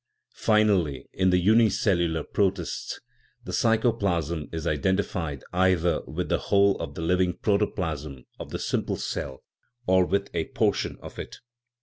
[0.37, 2.99] Finally, in the unicellular protists,
[3.43, 8.95] the psychoplasm is identified either with the whole of the living protoplasm of the simple
[8.97, 9.43] cell
[9.85, 11.35] or with a por tion of it.